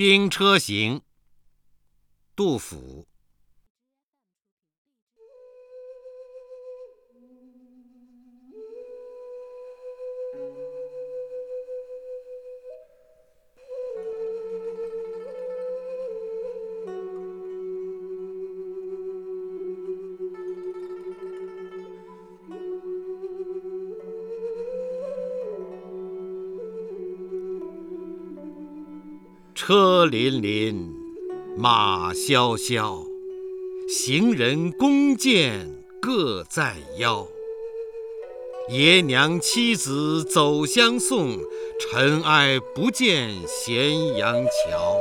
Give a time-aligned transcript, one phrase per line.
[0.00, 1.02] 兵车行，
[2.34, 3.06] 杜甫。
[29.54, 30.92] 车辚辚，
[31.56, 33.04] 马萧萧，
[33.88, 37.26] 行人弓箭各在腰。
[38.70, 41.38] 爷娘妻子走相送，
[41.80, 44.96] 尘埃不见咸阳桥。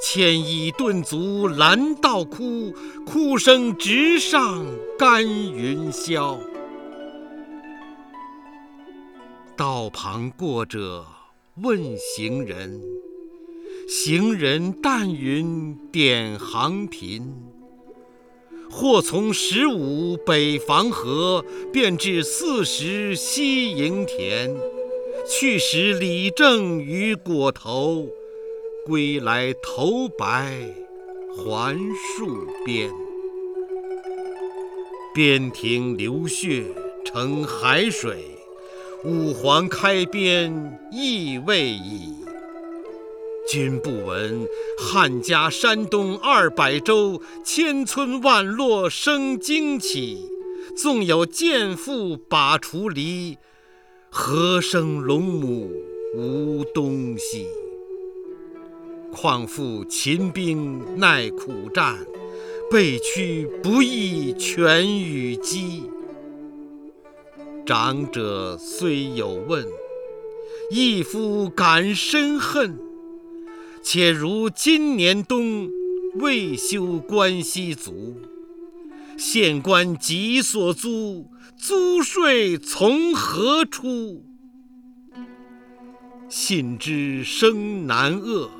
[0.00, 2.72] 牵衣顿足拦道哭，
[3.04, 4.64] 哭声直上
[4.96, 6.38] 干云霄。
[9.56, 11.04] 道旁过者
[11.56, 12.80] 问行人。
[13.90, 17.34] 行人但云点行频，
[18.70, 24.54] 或从十五北防河，便至四十西营田。
[25.26, 28.06] 去时里正于裹头，
[28.84, 30.52] 归来头白
[31.34, 32.90] 还戍边。
[35.14, 36.62] 边庭流血
[37.06, 38.22] 成海水，
[39.02, 42.12] 五皇开边意未已。
[43.48, 44.46] 君不闻，
[44.78, 50.18] 汉家山东二百州，千村万落生荆杞。
[50.76, 53.38] 纵有剑妇把锄犁，
[54.10, 55.72] 何生龙母
[56.14, 57.46] 无东西？
[59.10, 61.96] 况复秦兵耐苦战，
[62.70, 65.84] 被驱不亦全与鸡。
[67.64, 69.66] 长者虽有问，
[70.70, 72.87] 一夫感深恨。
[73.90, 75.70] 且如今年冬，
[76.16, 78.20] 未休关西卒。
[79.16, 84.22] 县官急所租，租税从何出？
[86.28, 88.50] 信知生男恶，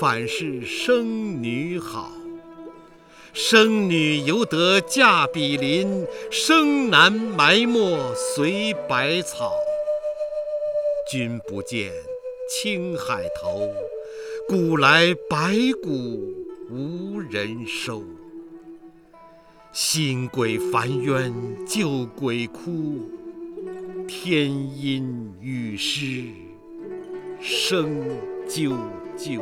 [0.00, 2.10] 反是生女好。
[3.34, 9.52] 生女犹得嫁比邻，生男埋没随百草。
[11.10, 11.92] 君不见，
[12.54, 13.72] 青海头。
[14.46, 16.34] 古来白骨
[16.70, 18.02] 无人收，
[19.72, 21.32] 新鬼烦冤
[21.66, 23.08] 旧鬼哭，
[24.06, 26.24] 天阴雨湿
[27.40, 28.06] 声
[28.46, 28.76] 啾
[29.16, 29.40] 啾。